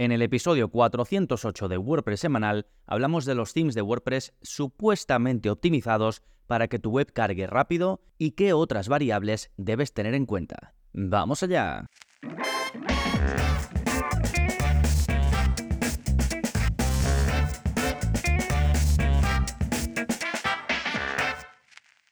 [0.00, 6.22] En el episodio 408 de WordPress semanal hablamos de los themes de WordPress supuestamente optimizados
[6.46, 10.72] para que tu web cargue rápido y qué otras variables debes tener en cuenta.
[10.94, 11.84] ¡Vamos allá!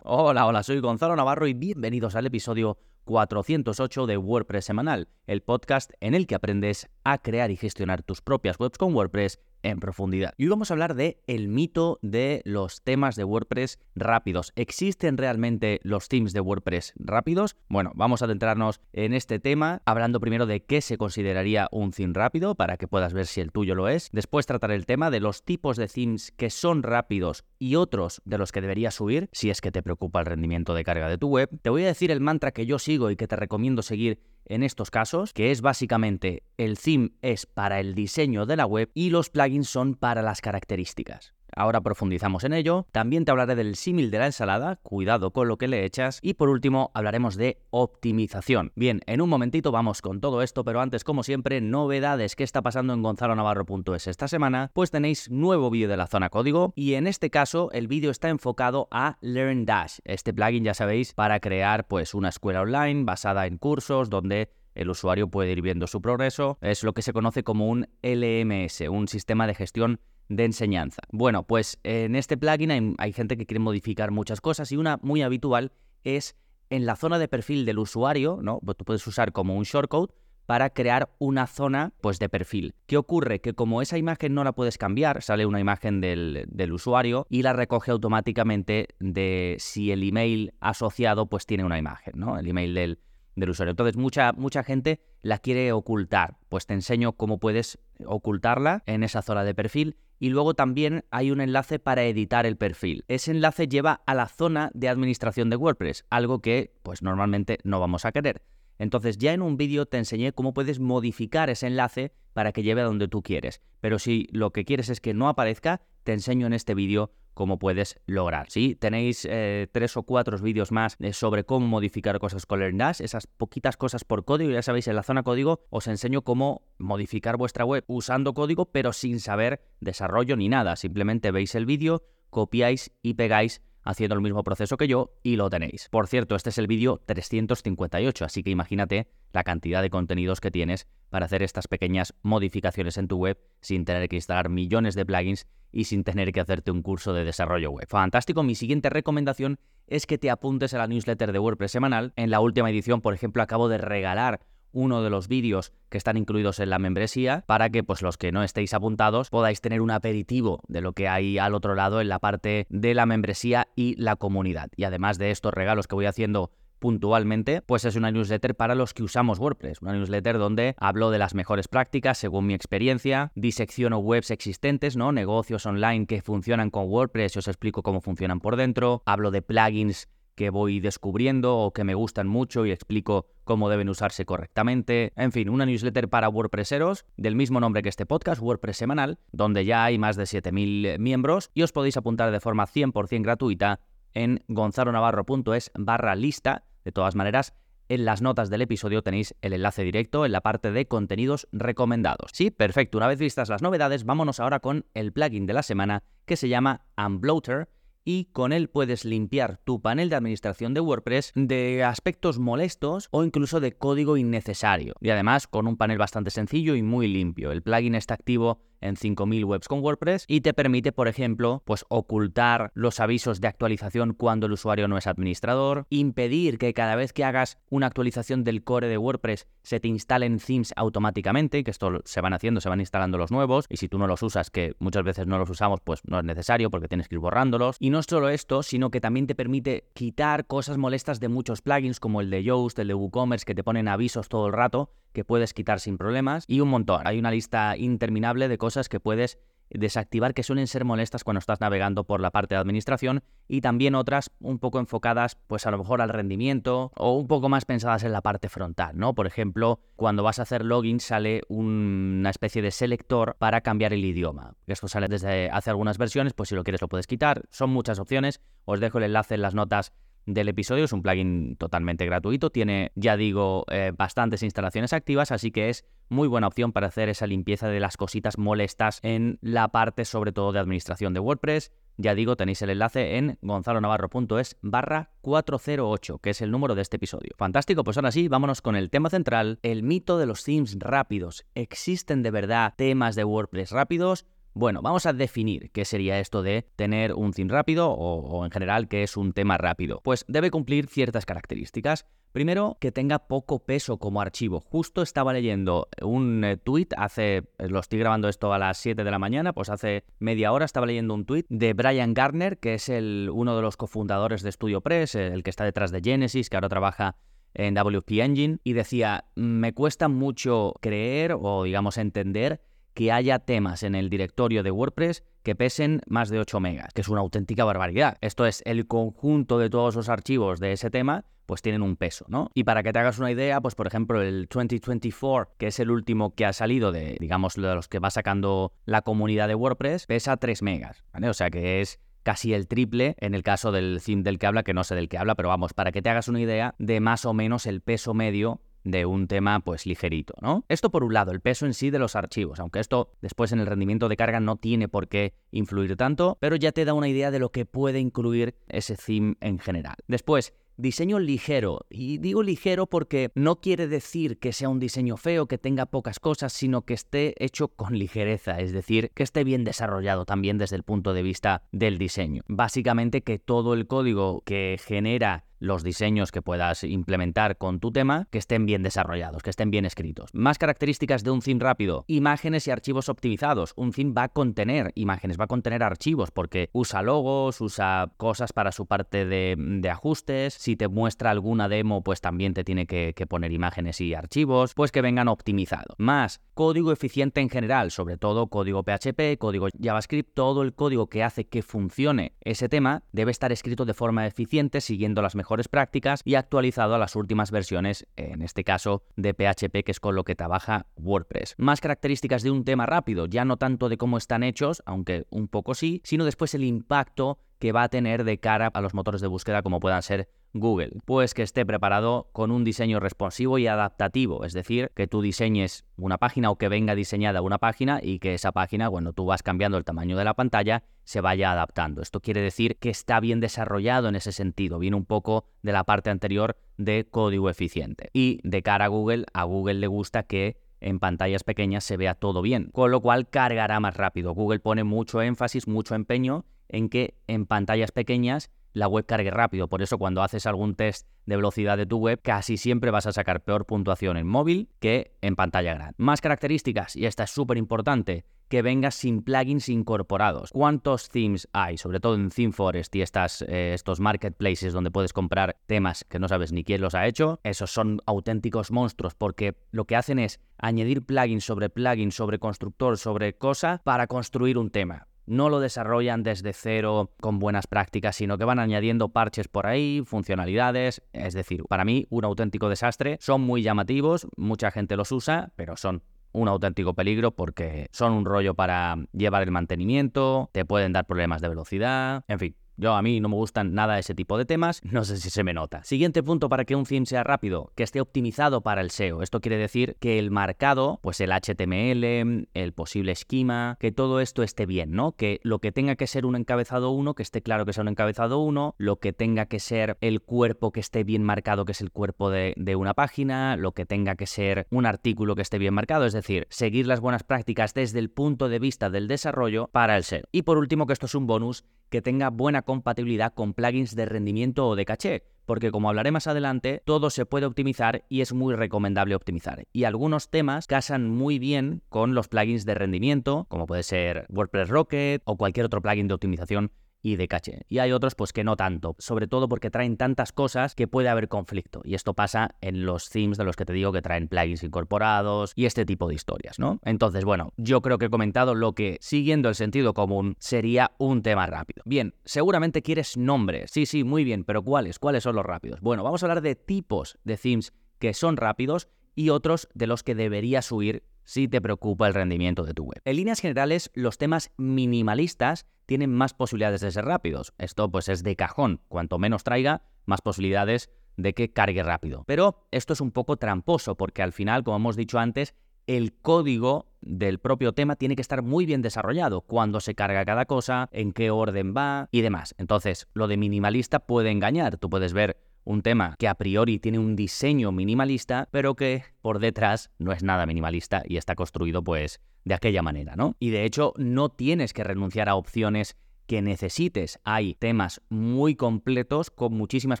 [0.02, 5.92] Hola, hola, soy Gonzalo Navarro y bienvenidos al episodio 408 de WordPress Semanal, el podcast
[6.00, 10.34] en el que aprendes a crear y gestionar tus propias webs con WordPress en profundidad.
[10.36, 14.52] Y hoy vamos a hablar de el mito de los temas de WordPress rápidos.
[14.56, 17.56] ¿Existen realmente los themes de WordPress rápidos?
[17.68, 22.14] Bueno, vamos a adentrarnos en este tema hablando primero de qué se consideraría un theme
[22.14, 24.08] rápido para que puedas ver si el tuyo lo es.
[24.12, 28.38] Después tratar el tema de los tipos de themes que son rápidos y otros de
[28.38, 31.28] los que deberías subir si es que te preocupa el rendimiento de carga de tu
[31.28, 31.48] web.
[31.62, 34.62] Te voy a decir el mantra que yo sigo y que te recomiendo seguir en
[34.62, 39.10] estos casos, que es básicamente el theme es para el diseño de la web y
[39.10, 41.35] los plugins son para las características.
[41.56, 42.86] Ahora profundizamos en ello.
[42.92, 46.20] También te hablaré del símil de la ensalada, cuidado con lo que le echas.
[46.22, 48.72] Y por último hablaremos de optimización.
[48.76, 52.60] Bien, en un momentito vamos con todo esto, pero antes, como siempre, novedades que está
[52.60, 54.70] pasando en gonzalonavarro.es esta semana.
[54.74, 58.28] Pues tenéis nuevo vídeo de la zona código y en este caso el vídeo está
[58.28, 59.98] enfocado a Learn Dash.
[60.04, 64.90] Este plugin, ya sabéis, para crear pues una escuela online basada en cursos donde el
[64.90, 66.58] usuario puede ir viendo su progreso.
[66.60, 71.02] Es lo que se conoce como un LMS, un sistema de gestión de enseñanza.
[71.10, 75.22] Bueno, pues en este plugin hay, gente que quiere modificar muchas cosas y una muy
[75.22, 75.72] habitual
[76.04, 76.36] es
[76.70, 78.58] en la zona de perfil del usuario, ¿no?
[78.64, 80.12] Pues tú puedes usar como un shortcode
[80.46, 82.74] para crear una zona pues de perfil.
[82.86, 83.40] ¿Qué ocurre?
[83.40, 87.42] Que como esa imagen no la puedes cambiar, sale una imagen del, del, usuario y
[87.42, 92.38] la recoge automáticamente de si el email asociado pues tiene una imagen, ¿no?
[92.38, 93.00] El email del,
[93.36, 93.70] del usuario.
[93.70, 96.36] Entonces, mucha, mucha gente la quiere ocultar.
[96.48, 99.96] Pues te enseño cómo puedes ocultarla en esa zona de perfil.
[100.18, 103.04] Y luego también hay un enlace para editar el perfil.
[103.08, 107.80] Ese enlace lleva a la zona de administración de WordPress, algo que pues normalmente no
[107.80, 108.42] vamos a querer.
[108.78, 112.82] Entonces ya en un vídeo te enseñé cómo puedes modificar ese enlace para que lleve
[112.82, 113.62] a donde tú quieres.
[113.80, 117.58] Pero si lo que quieres es que no aparezca, te enseño en este vídeo cómo
[117.58, 118.50] puedes lograr.
[118.50, 123.02] Si tenéis eh, tres o cuatro vídeos más eh, sobre cómo modificar cosas con LearnDash,
[123.02, 127.36] esas poquitas cosas por código, ya sabéis, en la zona código os enseño cómo modificar
[127.36, 130.76] vuestra web usando código, pero sin saber desarrollo ni nada.
[130.76, 135.48] Simplemente veis el vídeo, copiáis y pegáis haciendo el mismo proceso que yo y lo
[135.48, 135.88] tenéis.
[135.90, 140.50] Por cierto, este es el vídeo 358, así que imagínate la cantidad de contenidos que
[140.50, 145.06] tienes para hacer estas pequeñas modificaciones en tu web sin tener que instalar millones de
[145.06, 147.86] plugins y sin tener que hacerte un curso de desarrollo web.
[147.88, 152.12] Fantástico, mi siguiente recomendación es que te apuntes a la newsletter de WordPress semanal.
[152.16, 154.40] En la última edición, por ejemplo, acabo de regalar
[154.76, 158.30] uno de los vídeos que están incluidos en la membresía para que pues los que
[158.30, 162.08] no estéis apuntados podáis tener un aperitivo de lo que hay al otro lado en
[162.08, 164.68] la parte de la membresía y la comunidad.
[164.76, 168.92] Y además de estos regalos que voy haciendo puntualmente, pues es una newsletter para los
[168.92, 173.98] que usamos WordPress, una newsletter donde hablo de las mejores prácticas según mi experiencia, disecciono
[173.98, 175.10] webs existentes, ¿no?
[175.10, 179.42] Negocios online que funcionan con WordPress y os explico cómo funcionan por dentro, hablo de
[179.42, 185.12] plugins que voy descubriendo o que me gustan mucho y explico cómo deben usarse correctamente.
[185.16, 189.64] En fin, una newsletter para WordPresseros del mismo nombre que este podcast, WordPress Semanal, donde
[189.64, 193.80] ya hay más de 7.000 miembros y os podéis apuntar de forma 100% gratuita
[194.14, 196.64] en gonzalonavarro.es barra lista.
[196.84, 197.54] De todas maneras,
[197.88, 202.30] en las notas del episodio tenéis el enlace directo en la parte de contenidos recomendados.
[202.32, 202.98] Sí, perfecto.
[202.98, 206.48] Una vez vistas las novedades, vámonos ahora con el plugin de la semana que se
[206.48, 207.68] llama Unbloater
[208.06, 213.24] y con él puedes limpiar tu panel de administración de WordPress de aspectos molestos o
[213.24, 214.94] incluso de código innecesario.
[215.00, 217.50] Y además con un panel bastante sencillo y muy limpio.
[217.50, 221.84] El plugin está activo en 5000 webs con WordPress y te permite, por ejemplo, pues
[221.88, 227.12] ocultar los avisos de actualización cuando el usuario no es administrador, impedir que cada vez
[227.12, 232.00] que hagas una actualización del core de WordPress se te instalen themes automáticamente, que esto
[232.04, 234.74] se van haciendo, se van instalando los nuevos y si tú no los usas, que
[234.78, 237.76] muchas veces no los usamos, pues no es necesario porque tienes que ir borrándolos.
[237.80, 242.00] Y no solo esto, sino que también te permite quitar cosas molestas de muchos plugins
[242.00, 245.24] como el de Yoast, el de WooCommerce que te ponen avisos todo el rato que
[245.24, 247.00] puedes quitar sin problemas y un montón.
[247.06, 249.38] Hay una lista interminable de cosas que puedes
[249.70, 253.94] desactivar que suelen ser molestas cuando estás navegando por la parte de administración y también
[253.94, 258.04] otras un poco enfocadas pues a lo mejor al rendimiento o un poco más pensadas
[258.04, 259.14] en la parte frontal, ¿no?
[259.14, 264.04] Por ejemplo, cuando vas a hacer login sale una especie de selector para cambiar el
[264.04, 264.54] idioma.
[264.66, 267.42] Esto sale desde hace algunas versiones, pues si lo quieres lo puedes quitar.
[267.50, 268.40] Son muchas opciones.
[268.64, 269.92] Os dejo el enlace en las notas
[270.26, 270.84] del episodio.
[270.84, 275.84] Es un plugin totalmente gratuito, tiene, ya digo, eh, bastantes instalaciones activas, así que es
[276.08, 280.32] muy buena opción para hacer esa limpieza de las cositas molestas en la parte sobre
[280.32, 281.72] todo de administración de WordPress.
[281.98, 286.96] Ya digo, tenéis el enlace en gonzalonavarro.es barra 408, que es el número de este
[286.96, 287.30] episodio.
[287.38, 291.46] Fantástico, pues ahora sí, vámonos con el tema central, el mito de los themes rápidos.
[291.54, 294.26] ¿Existen de verdad temas de WordPress rápidos?
[294.58, 298.88] Bueno, vamos a definir qué sería esto de tener un theme rápido o, en general
[298.88, 300.00] qué es un tema rápido.
[300.02, 302.06] Pues debe cumplir ciertas características.
[302.32, 304.60] Primero, que tenga poco peso como archivo.
[304.60, 309.04] Justo estaba leyendo un eh, tweet hace, eh, lo estoy grabando esto a las 7
[309.04, 312.72] de la mañana, pues hace media hora estaba leyendo un tweet de Brian Gardner, que
[312.72, 316.56] es el, uno de los cofundadores de StudioPress, el que está detrás de Genesis, que
[316.56, 317.16] ahora trabaja
[317.52, 322.62] en WP Engine, y decía, me cuesta mucho creer o digamos entender
[322.96, 327.02] que haya temas en el directorio de WordPress que pesen más de 8 megas, que
[327.02, 328.16] es una auténtica barbaridad.
[328.22, 332.24] Esto es, el conjunto de todos los archivos de ese tema pues tienen un peso,
[332.28, 332.50] ¿no?
[332.54, 335.90] Y para que te hagas una idea, pues por ejemplo el 2024, que es el
[335.90, 340.06] último que ha salido de, digamos, de los que va sacando la comunidad de WordPress,
[340.06, 341.28] pesa 3 megas, ¿vale?
[341.28, 344.64] O sea que es casi el triple en el caso del theme del que habla,
[344.64, 346.98] que no sé del que habla, pero vamos, para que te hagas una idea de
[347.00, 350.64] más o menos el peso medio de un tema pues ligerito, ¿no?
[350.68, 353.60] Esto por un lado, el peso en sí de los archivos, aunque esto después en
[353.60, 357.08] el rendimiento de carga no tiene por qué influir tanto, pero ya te da una
[357.08, 359.96] idea de lo que puede incluir ese theme en general.
[360.06, 361.86] Después, Diseño ligero.
[361.88, 366.20] Y digo ligero porque no quiere decir que sea un diseño feo, que tenga pocas
[366.20, 370.76] cosas, sino que esté hecho con ligereza, es decir, que esté bien desarrollado también desde
[370.76, 372.42] el punto de vista del diseño.
[372.46, 378.28] Básicamente que todo el código que genera los diseños que puedas implementar con tu tema
[378.30, 380.30] que estén bien desarrollados, que estén bien escritos.
[380.32, 383.72] Más características de un theme rápido, imágenes y archivos optimizados.
[383.76, 388.52] Un theme va a contener imágenes, va a contener archivos porque usa logos, usa cosas
[388.52, 389.56] para su parte de,
[389.90, 390.54] ajustes.
[390.54, 394.74] Si te muestra alguna demo, pues también te tiene que, que poner imágenes y archivos,
[394.74, 395.94] pues que vengan optimizados.
[395.98, 401.22] Más código eficiente en general, sobre todo código PHP, código JavaScript, todo el código que
[401.22, 405.68] hace que funcione ese tema debe estar escrito de forma eficiente siguiendo las mejores mejores
[405.68, 410.16] prácticas y actualizado a las últimas versiones, en este caso de PHP, que es con
[410.16, 411.54] lo que trabaja WordPress.
[411.56, 415.46] Más características de un tema rápido, ya no tanto de cómo están hechos, aunque un
[415.46, 419.20] poco sí, sino después el impacto que va a tener de cara a los motores
[419.20, 420.28] de búsqueda como puedan ser
[420.60, 425.22] Google, pues que esté preparado con un diseño responsivo y adaptativo, es decir, que tú
[425.22, 429.26] diseñes una página o que venga diseñada una página y que esa página, cuando tú
[429.26, 432.02] vas cambiando el tamaño de la pantalla, se vaya adaptando.
[432.02, 435.84] Esto quiere decir que está bien desarrollado en ese sentido, viene un poco de la
[435.84, 438.10] parte anterior de código eficiente.
[438.12, 442.14] Y de cara a Google, a Google le gusta que en pantallas pequeñas se vea
[442.14, 444.34] todo bien, con lo cual cargará más rápido.
[444.34, 449.68] Google pone mucho énfasis, mucho empeño en que en pantallas pequeñas la web cargue rápido.
[449.68, 453.12] Por eso cuando haces algún test de velocidad de tu web, casi siempre vas a
[453.12, 455.94] sacar peor puntuación en móvil que en pantalla grande.
[455.96, 460.50] Más características, y esta es súper importante, que venga sin plugins incorporados.
[460.52, 461.78] ¿Cuántos themes hay?
[461.78, 466.28] Sobre todo en ThemeForest y estas, eh, estos marketplaces donde puedes comprar temas que no
[466.28, 467.40] sabes ni quién los ha hecho.
[467.44, 472.98] Esos son auténticos monstruos porque lo que hacen es añadir plugins sobre plugins, sobre constructor,
[472.98, 478.38] sobre cosa para construir un tema no lo desarrollan desde cero con buenas prácticas, sino
[478.38, 481.02] que van añadiendo parches por ahí, funcionalidades.
[481.12, 483.18] Es decir, para mí un auténtico desastre.
[483.20, 486.02] Son muy llamativos, mucha gente los usa, pero son
[486.32, 491.40] un auténtico peligro porque son un rollo para llevar el mantenimiento, te pueden dar problemas
[491.40, 494.80] de velocidad, en fin, yo a mí no me gustan nada ese tipo de temas,
[494.84, 495.82] no sé si se me nota.
[495.84, 499.22] Siguiente punto para que un theme sea rápido, que esté optimizado para el SEO.
[499.22, 504.42] Esto quiere decir que el marcado, pues el HTML, el posible esquema, que todo esto
[504.42, 505.12] esté bien, ¿no?
[505.12, 507.88] Que lo que tenga que ser un encabezado 1, que esté claro que sea un
[507.88, 511.80] encabezado 1, lo que tenga que ser el cuerpo que esté bien marcado, que es
[511.80, 515.58] el cuerpo de, de una página, lo que tenga que ser un artículo que esté
[515.58, 519.68] bien marcado, es decir, seguir las buenas prácticas desde el punto de vista del desarrollo
[519.72, 520.24] para el SEO.
[520.32, 524.06] Y por último, que esto es un bonus, que tenga buena compatibilidad con plugins de
[524.06, 528.32] rendimiento o de caché, porque como hablaré más adelante, todo se puede optimizar y es
[528.32, 529.64] muy recomendable optimizar.
[529.72, 534.68] Y algunos temas casan muy bien con los plugins de rendimiento, como puede ser WordPress
[534.68, 536.72] Rocket o cualquier otro plugin de optimización
[537.06, 537.62] y de caché.
[537.68, 541.08] Y hay otros pues que no tanto, sobre todo porque traen tantas cosas que puede
[541.08, 541.80] haber conflicto.
[541.84, 545.52] Y esto pasa en los themes de los que te digo que traen plugins incorporados
[545.54, 546.80] y este tipo de historias, ¿no?
[546.84, 551.22] Entonces, bueno, yo creo que he comentado lo que, siguiendo el sentido común, sería un
[551.22, 551.84] tema rápido.
[551.84, 553.70] Bien, seguramente quieres nombres.
[553.70, 554.98] Sí, sí, muy bien, pero ¿cuáles?
[554.98, 555.80] ¿Cuáles son los rápidos?
[555.80, 560.02] Bueno, vamos a hablar de tipos de themes que son rápidos y otros de los
[560.02, 563.02] que deberías huir si te preocupa el rendimiento de tu web.
[563.04, 567.52] En líneas generales, los temas minimalistas tienen más posibilidades de ser rápidos.
[567.58, 568.80] Esto pues es de cajón.
[568.88, 572.24] Cuanto menos traiga, más posibilidades de que cargue rápido.
[572.26, 575.54] Pero esto es un poco tramposo porque al final, como hemos dicho antes,
[575.86, 580.46] el código del propio tema tiene que estar muy bien desarrollado, cuándo se carga cada
[580.46, 582.54] cosa, en qué orden va y demás.
[582.58, 584.78] Entonces, lo de minimalista puede engañar.
[584.78, 589.40] Tú puedes ver un tema que a priori tiene un diseño minimalista, pero que por
[589.40, 593.34] detrás no es nada minimalista y está construido pues de aquella manera, ¿no?
[593.40, 595.96] Y de hecho no tienes que renunciar a opciones
[596.26, 597.18] que necesites.
[597.24, 600.00] Hay temas muy completos con muchísimas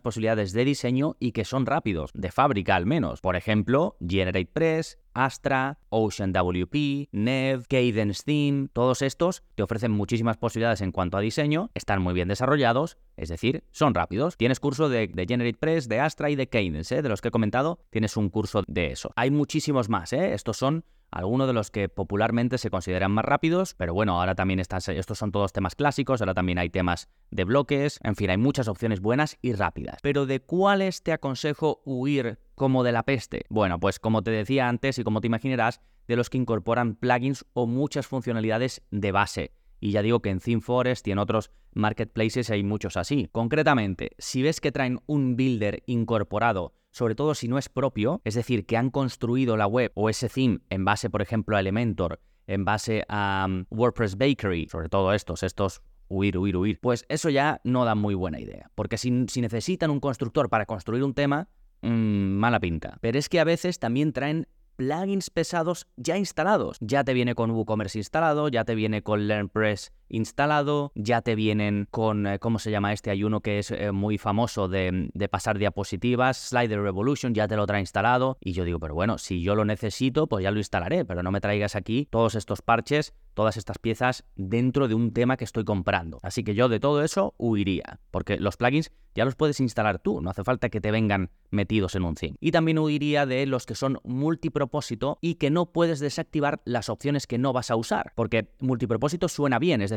[0.00, 3.20] posibilidades de diseño y que son rápidos, de fábrica al menos.
[3.20, 10.82] Por ejemplo, GeneratePress, Astra, Ocean WP, Nev, Cadence Theme, todos estos te ofrecen muchísimas posibilidades
[10.82, 14.36] en cuanto a diseño, están muy bien desarrollados, es decir, son rápidos.
[14.36, 17.02] Tienes curso de, GeneratePress, de Astra y de Cadence, ¿eh?
[17.02, 19.10] de los que he comentado, tienes un curso de eso.
[19.16, 20.34] Hay muchísimos más, ¿eh?
[20.34, 20.84] estos son
[21.16, 25.18] algunos de los que popularmente se consideran más rápidos, pero bueno, ahora también están, estos
[25.18, 29.00] son todos temas clásicos, ahora también hay temas de bloques, en fin, hay muchas opciones
[29.00, 29.98] buenas y rápidas.
[30.02, 33.46] Pero ¿de cuáles te aconsejo huir como de la peste?
[33.48, 37.46] Bueno, pues como te decía antes y como te imaginarás, de los que incorporan plugins
[37.54, 39.52] o muchas funcionalidades de base.
[39.80, 43.28] Y ya digo que en ThemeForest y en otros marketplaces hay muchos así.
[43.32, 48.36] Concretamente, si ves que traen un builder incorporado sobre todo si no es propio, es
[48.36, 52.20] decir, que han construido la web o ese theme en base, por ejemplo, a Elementor,
[52.46, 57.28] en base a um, WordPress Bakery, sobre todo estos, estos huir, huir, huir, pues eso
[57.28, 58.70] ya no da muy buena idea.
[58.74, 61.50] Porque si, necesitan un constructor para construir un tema,
[61.82, 62.96] mm, mala pinta.
[63.02, 66.78] Pero es que a veces también traen plugins pesados ya instalados.
[66.80, 71.86] Ya te viene con WooCommerce instalado, ya te viene con LearnPress instalado, ya te vienen
[71.90, 73.10] con, eh, ¿cómo se llama este?
[73.10, 77.56] Hay uno que es eh, muy famoso de, de, pasar diapositivas, Slider Revolution, ya te
[77.56, 78.38] lo trae instalado.
[78.40, 81.30] Y yo digo, pero bueno, si yo lo necesito, pues ya lo instalaré, pero no
[81.30, 85.64] me traigas aquí todos estos parches, todas estas piezas dentro de un tema que estoy
[85.64, 86.18] comprando.
[86.22, 90.20] Así que yo de todo eso huiría, porque los plugins ya los puedes instalar tú,
[90.20, 92.36] no hace falta que te vengan metidos en un theme.
[92.38, 97.26] Y también huiría de los que son multipropósito y que no puedes desactivar las opciones
[97.26, 99.95] que no vas a usar, porque multipropósito suena bien, es decir,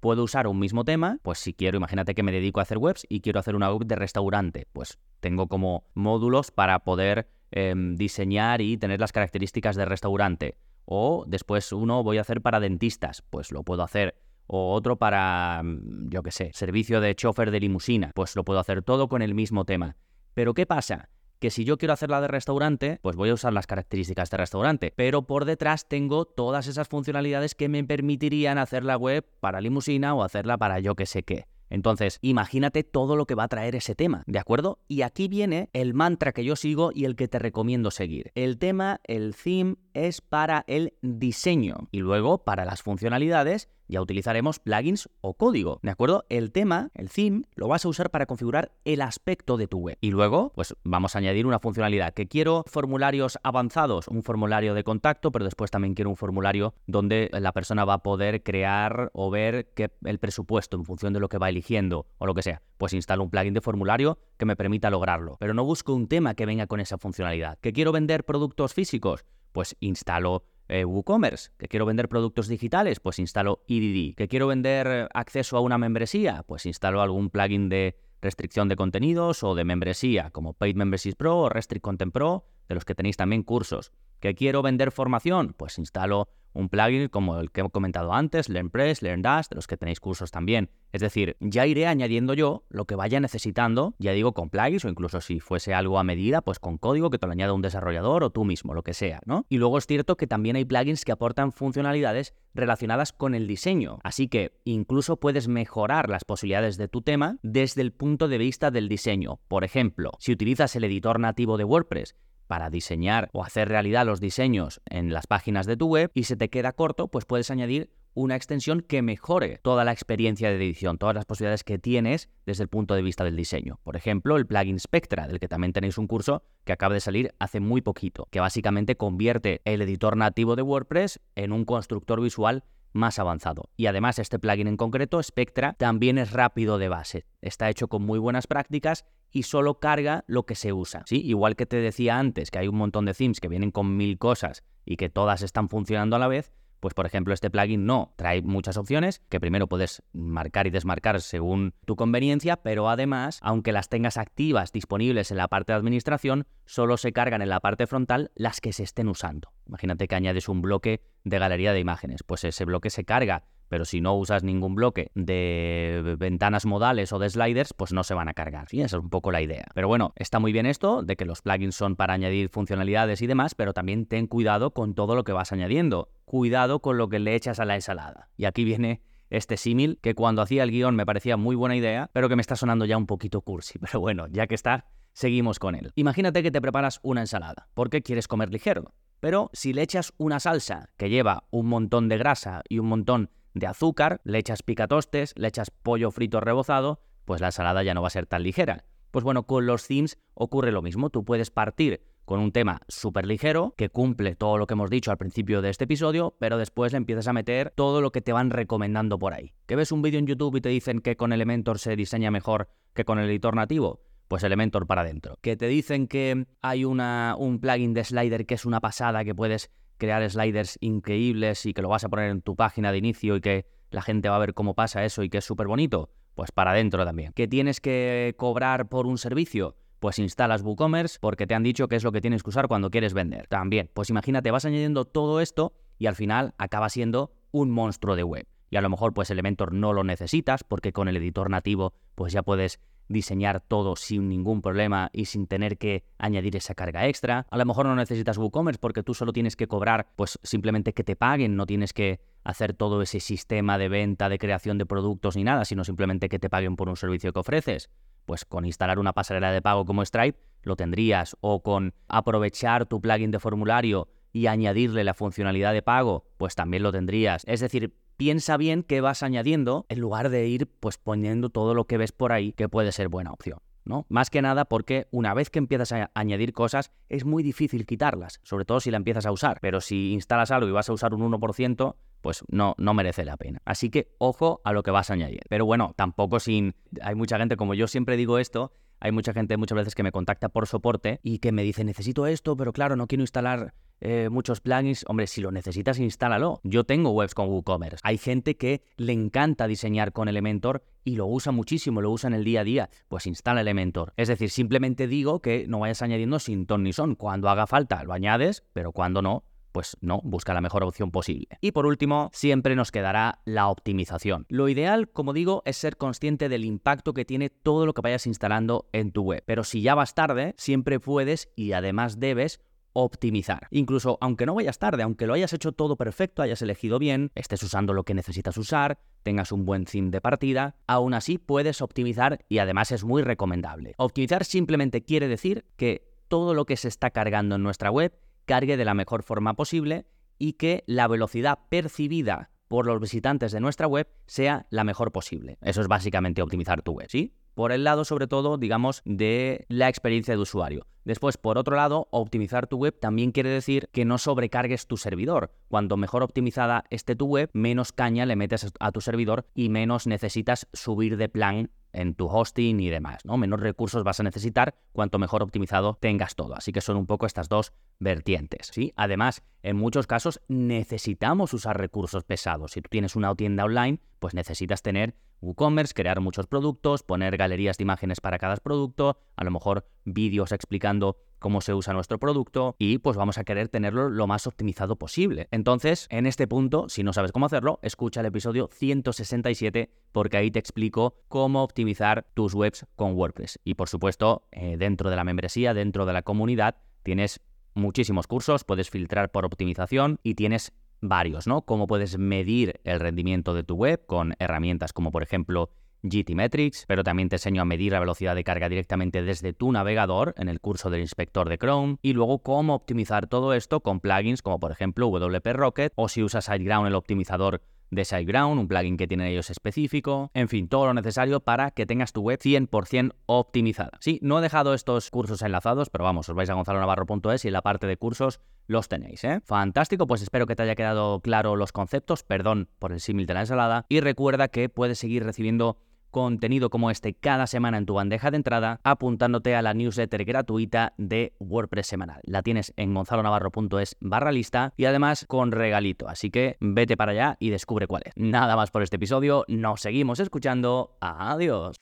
[0.00, 3.06] puedo usar un mismo tema, pues si quiero, imagínate que me dedico a hacer webs
[3.08, 8.60] y quiero hacer una web de restaurante, pues tengo como módulos para poder em, diseñar
[8.60, 10.56] y tener las características de restaurante.
[10.84, 14.14] O después uno voy a hacer para dentistas, pues lo puedo hacer
[14.46, 18.58] o otro para, mm, yo qué sé, servicio de chofer de limusina, pues lo puedo
[18.58, 19.96] hacer todo con el mismo tema.
[20.34, 21.10] Pero ¿qué pasa?
[21.38, 24.92] Que si yo quiero hacerla de restaurante, pues voy a usar las características de restaurante,
[24.94, 30.14] pero por detrás tengo todas esas funcionalidades que me permitirían hacer la web para limusina
[30.14, 31.46] o hacerla para yo que sé qué.
[31.70, 34.78] Entonces, imagínate todo lo que va a traer ese tema, ¿de acuerdo?
[34.88, 38.32] Y aquí viene el mantra que yo sigo y el que te recomiendo seguir.
[38.34, 44.58] El tema, el theme, es para el diseño y luego para las funcionalidades ya utilizaremos
[44.58, 46.24] plugins o código, ¿de acuerdo?
[46.28, 49.98] El tema, el theme, lo vas a usar para configurar el aspecto de tu web.
[50.00, 54.84] Y luego, pues vamos a añadir una funcionalidad que quiero formularios avanzados, un formulario de
[54.84, 59.30] contacto, pero después también quiero un formulario donde la persona va a poder crear o
[59.30, 62.62] ver que el presupuesto en función de lo que va eligiendo o lo que sea.
[62.76, 65.36] Pues instalo un plugin de formulario que me permita lograrlo.
[65.40, 67.58] Pero no busco un tema que venga con esa funcionalidad.
[67.60, 69.24] ¿Que quiero vender productos físicos?
[69.52, 74.86] Pues instalo eh, WooCommerce, que quiero vender productos digitales, pues instalo EDD, que quiero vender
[74.86, 79.64] eh, acceso a una membresía, pues instalo algún plugin de restricción de contenidos o de
[79.64, 83.92] membresía, como Paid Memberships Pro o Restrict Content Pro, de los que tenéis también cursos.
[84.20, 85.54] ¿Que quiero vender formación?
[85.56, 89.76] Pues instalo un plugin como el que he comentado antes, LearnPress, LearnDash, de los que
[89.76, 90.70] tenéis cursos también.
[90.92, 94.88] Es decir, ya iré añadiendo yo lo que vaya necesitando, ya digo con plugins o
[94.88, 98.24] incluso si fuese algo a medida, pues con código que te lo añada un desarrollador
[98.24, 99.44] o tú mismo, lo que sea, ¿no?
[99.48, 103.98] Y luego es cierto que también hay plugins que aportan funcionalidades relacionadas con el diseño,
[104.02, 108.70] así que incluso puedes mejorar las posibilidades de tu tema desde el punto de vista
[108.70, 109.40] del diseño.
[109.48, 112.16] Por ejemplo, si utilizas el editor nativo de WordPress
[112.48, 116.36] para diseñar o hacer realidad los diseños en las páginas de tu web y se
[116.36, 120.98] te queda corto, pues puedes añadir una extensión que mejore toda la experiencia de edición,
[120.98, 123.78] todas las posibilidades que tienes desde el punto de vista del diseño.
[123.84, 127.32] Por ejemplo, el plugin Spectra, del que también tenéis un curso que acaba de salir
[127.38, 132.64] hace muy poquito, que básicamente convierte el editor nativo de WordPress en un constructor visual
[132.92, 133.70] más avanzado.
[133.76, 137.26] Y además este plugin en concreto, Spectra, también es rápido de base.
[137.40, 141.02] Está hecho con muy buenas prácticas y solo carga lo que se usa.
[141.06, 141.20] ¿sí?
[141.24, 144.18] Igual que te decía antes que hay un montón de themes que vienen con mil
[144.18, 148.12] cosas y que todas están funcionando a la vez, pues por ejemplo este plugin no,
[148.16, 153.72] trae muchas opciones que primero puedes marcar y desmarcar según tu conveniencia, pero además, aunque
[153.72, 157.86] las tengas activas disponibles en la parte de administración, solo se cargan en la parte
[157.86, 159.52] frontal las que se estén usando.
[159.66, 163.84] Imagínate que añades un bloque de galería de imágenes, pues ese bloque se carga pero
[163.84, 168.28] si no usas ningún bloque de ventanas modales o de sliders, pues no se van
[168.28, 168.68] a cargar.
[168.68, 169.66] Sí, esa es un poco la idea.
[169.74, 173.26] Pero bueno, está muy bien esto de que los plugins son para añadir funcionalidades y
[173.26, 176.10] demás, pero también ten cuidado con todo lo que vas añadiendo.
[176.24, 178.30] Cuidado con lo que le echas a la ensalada.
[178.36, 182.10] Y aquí viene este símil que cuando hacía el guion me parecía muy buena idea,
[182.12, 183.78] pero que me está sonando ya un poquito cursi.
[183.80, 185.92] Pero bueno, ya que está, seguimos con él.
[185.94, 188.94] Imagínate que te preparas una ensalada, porque quieres comer ligero.
[189.20, 193.30] Pero si le echas una salsa que lleva un montón de grasa y un montón
[193.58, 198.02] de azúcar, le echas picatostes, le echas pollo frito rebozado, pues la ensalada ya no
[198.02, 198.84] va a ser tan ligera.
[199.10, 201.10] Pues bueno, con los themes ocurre lo mismo.
[201.10, 205.10] Tú puedes partir con un tema súper ligero que cumple todo lo que hemos dicho
[205.10, 208.34] al principio de este episodio, pero después le empiezas a meter todo lo que te
[208.34, 209.54] van recomendando por ahí.
[209.66, 212.68] Que ves un vídeo en YouTube y te dicen que con Elementor se diseña mejor
[212.92, 214.02] que con el editor nativo.
[214.28, 215.38] Pues Elementor para adentro.
[215.40, 219.34] Que te dicen que hay una, un plugin de slider que es una pasada, que
[219.34, 223.36] puedes crear sliders increíbles y que lo vas a poner en tu página de inicio
[223.36, 226.10] y que la gente va a ver cómo pasa eso y que es súper bonito.
[226.34, 227.32] Pues para adentro también.
[227.32, 231.96] Que tienes que cobrar por un servicio pues instalas WooCommerce porque te han dicho que
[231.96, 233.46] es lo que tienes que usar cuando quieres vender.
[233.48, 238.22] También, pues imagínate, vas añadiendo todo esto y al final acaba siendo un monstruo de
[238.22, 238.46] web.
[238.70, 242.32] Y a lo mejor pues Elementor no lo necesitas porque con el editor nativo pues
[242.32, 247.46] ya puedes diseñar todo sin ningún problema y sin tener que añadir esa carga extra.
[247.50, 251.04] A lo mejor no necesitas WooCommerce porque tú solo tienes que cobrar pues simplemente que
[251.04, 255.36] te paguen, no tienes que hacer todo ese sistema de venta, de creación de productos
[255.36, 257.90] ni nada, sino simplemente que te paguen por un servicio que ofreces
[258.28, 263.00] pues con instalar una pasarela de pago como Stripe lo tendrías, o con aprovechar tu
[263.00, 267.42] plugin de formulario y añadirle la funcionalidad de pago, pues también lo tendrías.
[267.46, 271.86] Es decir, piensa bien qué vas añadiendo en lugar de ir pues poniendo todo lo
[271.86, 273.60] que ves por ahí que puede ser buena opción.
[273.84, 274.04] ¿no?
[274.10, 278.40] Más que nada porque una vez que empiezas a añadir cosas es muy difícil quitarlas,
[278.42, 279.60] sobre todo si la empiezas a usar.
[279.62, 283.38] Pero si instalas algo y vas a usar un 1%, pues no, no merece la
[283.38, 283.62] pena.
[283.64, 285.40] Así que ojo a lo que vas a añadir.
[285.48, 286.74] Pero bueno, tampoco sin...
[287.00, 290.12] Hay mucha gente, como yo siempre digo esto, hay mucha gente muchas veces que me
[290.12, 294.28] contacta por soporte y que me dice, necesito esto, pero claro, no quiero instalar eh,
[294.30, 295.04] muchos plugins.
[295.08, 296.60] Hombre, si lo necesitas, instálalo.
[296.62, 297.98] Yo tengo webs con WooCommerce.
[298.02, 302.34] Hay gente que le encanta diseñar con Elementor y lo usa muchísimo, lo usa en
[302.34, 302.90] el día a día.
[303.08, 304.12] Pues instala Elementor.
[304.16, 307.14] Es decir, simplemente digo que no vayas añadiendo sin ton ni son.
[307.14, 309.44] Cuando haga falta, lo añades, pero cuando no,
[309.78, 311.46] pues no, busca la mejor opción posible.
[311.60, 314.44] Y por último, siempre nos quedará la optimización.
[314.48, 318.26] Lo ideal, como digo, es ser consciente del impacto que tiene todo lo que vayas
[318.26, 319.44] instalando en tu web.
[319.46, 322.58] Pero si ya vas tarde, siempre puedes y además debes
[322.92, 323.68] optimizar.
[323.70, 327.62] Incluso aunque no vayas tarde, aunque lo hayas hecho todo perfecto, hayas elegido bien, estés
[327.62, 332.44] usando lo que necesitas usar, tengas un buen theme de partida, aún así puedes optimizar
[332.48, 333.94] y además es muy recomendable.
[333.96, 338.12] Optimizar simplemente quiere decir que todo lo que se está cargando en nuestra web
[338.48, 340.06] cargue de la mejor forma posible
[340.38, 345.58] y que la velocidad percibida por los visitantes de nuestra web sea la mejor posible.
[345.60, 347.34] Eso es básicamente optimizar tu web, ¿sí?
[347.54, 350.86] Por el lado, sobre todo, digamos, de la experiencia de usuario.
[351.04, 355.52] Después, por otro lado, optimizar tu web también quiere decir que no sobrecargues tu servidor.
[355.68, 360.06] Cuanto mejor optimizada esté tu web, menos caña le metes a tu servidor y menos
[360.06, 363.36] necesitas subir de plan en tu hosting y demás, ¿no?
[363.36, 366.54] Menos recursos vas a necesitar cuanto mejor optimizado tengas todo.
[366.54, 368.70] Así que son un poco estas dos vertientes.
[368.96, 372.72] Además, en muchos casos necesitamos usar recursos pesados.
[372.72, 377.78] Si tú tienes una tienda online, pues necesitas tener WooCommerce, crear muchos productos, poner galerías
[377.78, 382.74] de imágenes para cada producto, a lo mejor vídeos explicando cómo se usa nuestro producto
[382.78, 385.48] y pues vamos a querer tenerlo lo más optimizado posible.
[385.50, 390.50] Entonces, en este punto, si no sabes cómo hacerlo, escucha el episodio 167 porque ahí
[390.50, 393.58] te explico cómo optimizar tus webs con WordPress.
[393.64, 397.40] Y por supuesto, eh, dentro de la membresía, dentro de la comunidad, tienes
[397.74, 401.62] muchísimos cursos, puedes filtrar por optimización y tienes varios, ¿no?
[401.62, 405.70] Cómo puedes medir el rendimiento de tu web con herramientas como por ejemplo
[406.02, 410.34] GTmetrix, pero también te enseño a medir la velocidad de carga directamente desde tu navegador
[410.38, 414.42] en el curso del inspector de Chrome y luego cómo optimizar todo esto con plugins
[414.42, 418.96] como por ejemplo WP Rocket o si usas SiteGround el optimizador de SiteGround, un plugin
[418.96, 423.12] que tienen ellos específico, en fin, todo lo necesario para que tengas tu web 100%
[423.26, 423.92] optimizada.
[424.00, 427.54] Sí, no he dejado estos cursos enlazados, pero vamos, os vais a gonzalonavarro.es y en
[427.54, 429.40] la parte de cursos los tenéis, ¿eh?
[429.44, 433.34] Fantástico, pues espero que te haya quedado claro los conceptos, perdón por el símil de
[433.34, 435.78] la ensalada, y recuerda que puedes seguir recibiendo
[436.10, 440.94] contenido como este cada semana en tu bandeja de entrada, apuntándote a la newsletter gratuita
[440.96, 442.20] de WordPress semanal.
[442.24, 447.36] La tienes en gonzalonavarro.es barra lista y además con regalito, así que vete para allá
[447.38, 448.12] y descubre cuál es.
[448.16, 451.80] Nada más por este episodio, nos seguimos escuchando, adiós.